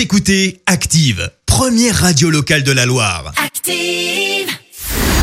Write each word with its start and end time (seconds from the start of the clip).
Vous 0.00 0.04
écoutez 0.04 0.62
Active, 0.64 1.30
première 1.44 1.94
radio 1.94 2.30
locale 2.30 2.62
de 2.62 2.72
la 2.72 2.86
Loire. 2.86 3.34
Active. 3.36 4.48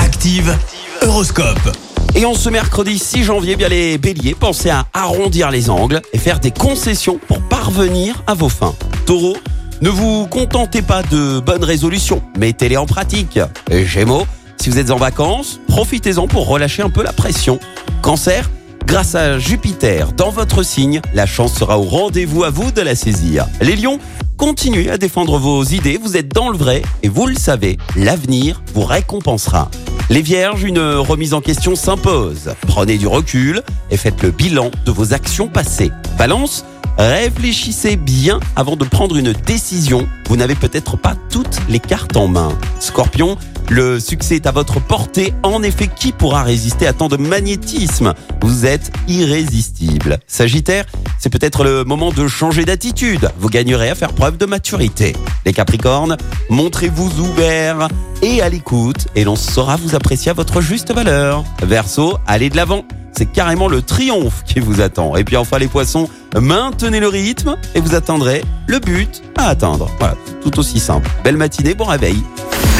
Active, 0.00 0.54
Horoscope. 1.00 1.74
Et 2.14 2.26
en 2.26 2.34
ce 2.34 2.50
mercredi 2.50 2.98
6 2.98 3.24
janvier, 3.24 3.54
eh 3.54 3.56
bien 3.56 3.70
les 3.70 3.96
béliers, 3.96 4.34
pensez 4.34 4.68
à 4.68 4.86
arrondir 4.92 5.50
les 5.50 5.70
angles 5.70 6.02
et 6.12 6.18
faire 6.18 6.40
des 6.40 6.50
concessions 6.50 7.18
pour 7.26 7.40
parvenir 7.40 8.22
à 8.26 8.34
vos 8.34 8.50
fins. 8.50 8.74
Taureau, 9.06 9.38
ne 9.80 9.88
vous 9.88 10.26
contentez 10.26 10.82
pas 10.82 11.02
de 11.04 11.40
bonnes 11.40 11.64
résolutions, 11.64 12.20
mettez-les 12.38 12.76
en 12.76 12.84
pratique. 12.84 13.40
Et 13.70 13.86
Gémeaux, 13.86 14.26
si 14.58 14.68
vous 14.68 14.78
êtes 14.78 14.90
en 14.90 14.98
vacances, 14.98 15.58
profitez-en 15.68 16.28
pour 16.28 16.48
relâcher 16.48 16.82
un 16.82 16.90
peu 16.90 17.02
la 17.02 17.14
pression. 17.14 17.58
Cancer, 18.02 18.50
grâce 18.86 19.14
à 19.14 19.38
Jupiter 19.38 20.12
dans 20.12 20.30
votre 20.30 20.62
signe, 20.62 21.00
la 21.12 21.26
chance 21.26 21.54
sera 21.54 21.78
au 21.78 21.82
rendez-vous 21.82 22.44
à 22.44 22.50
vous 22.50 22.70
de 22.70 22.80
la 22.80 22.94
saisir. 22.94 23.46
Les 23.60 23.76
lions, 23.76 23.98
continuez 24.36 24.90
à 24.90 24.96
défendre 24.96 25.38
vos 25.38 25.64
idées, 25.64 25.98
vous 26.02 26.16
êtes 26.16 26.28
dans 26.28 26.48
le 26.48 26.56
vrai 26.56 26.82
et 27.02 27.08
vous 27.08 27.26
le 27.26 27.34
savez, 27.34 27.76
l'avenir 27.96 28.62
vous 28.74 28.84
récompensera. 28.84 29.70
Les 30.08 30.22
vierges, 30.22 30.62
une 30.62 30.78
remise 30.78 31.34
en 31.34 31.40
question 31.40 31.74
s'impose. 31.74 32.54
Prenez 32.62 32.96
du 32.96 33.08
recul 33.08 33.62
et 33.90 33.96
faites 33.96 34.22
le 34.22 34.30
bilan 34.30 34.70
de 34.84 34.90
vos 34.92 35.12
actions 35.12 35.48
passées. 35.48 35.90
Balance, 36.16 36.64
réfléchissez 36.96 37.96
bien 37.96 38.38
avant 38.54 38.76
de 38.76 38.84
prendre 38.84 39.16
une 39.16 39.32
décision. 39.32 40.06
Vous 40.28 40.36
n'avez 40.36 40.54
peut-être 40.54 40.96
pas 40.96 41.16
toutes 41.28 41.58
les 41.68 41.80
cartes 41.80 42.16
en 42.16 42.28
main. 42.28 42.56
Scorpion, 42.78 43.36
le 43.70 44.00
succès 44.00 44.36
est 44.36 44.46
à 44.46 44.52
votre 44.52 44.80
portée. 44.80 45.34
En 45.42 45.62
effet, 45.62 45.88
qui 45.88 46.12
pourra 46.12 46.42
résister 46.42 46.86
à 46.86 46.92
tant 46.92 47.08
de 47.08 47.16
magnétisme? 47.16 48.14
Vous 48.42 48.66
êtes 48.66 48.92
irrésistible. 49.08 50.18
Sagittaire, 50.26 50.84
c'est 51.18 51.30
peut-être 51.30 51.64
le 51.64 51.84
moment 51.84 52.12
de 52.12 52.28
changer 52.28 52.64
d'attitude. 52.64 53.30
Vous 53.38 53.48
gagnerez 53.48 53.90
à 53.90 53.94
faire 53.94 54.12
preuve 54.12 54.36
de 54.36 54.46
maturité. 54.46 55.14
Les 55.44 55.52
Capricornes, 55.52 56.16
montrez-vous 56.50 57.20
ouverts 57.20 57.88
et 58.22 58.42
à 58.42 58.48
l'écoute 58.48 59.08
et 59.14 59.24
l'on 59.24 59.36
saura 59.36 59.76
vous 59.76 59.94
apprécier 59.94 60.30
à 60.30 60.34
votre 60.34 60.60
juste 60.60 60.92
valeur. 60.92 61.44
Verseau, 61.62 62.18
allez 62.26 62.50
de 62.50 62.56
l'avant. 62.56 62.84
C'est 63.16 63.26
carrément 63.26 63.68
le 63.68 63.80
triomphe 63.80 64.44
qui 64.44 64.60
vous 64.60 64.82
attend. 64.82 65.16
Et 65.16 65.24
puis 65.24 65.36
enfin 65.36 65.58
les 65.58 65.68
poissons, 65.68 66.08
maintenez 66.38 67.00
le 67.00 67.08
rythme 67.08 67.56
et 67.74 67.80
vous 67.80 67.94
atteindrez 67.94 68.44
le 68.66 68.78
but 68.78 69.22
à 69.38 69.48
atteindre. 69.48 69.88
Voilà, 69.98 70.16
tout 70.42 70.58
aussi 70.58 70.78
simple. 70.78 71.08
Belle 71.24 71.38
matinée, 71.38 71.74
bon 71.74 71.86
réveil. 71.86 72.22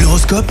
L'horoscope 0.00 0.50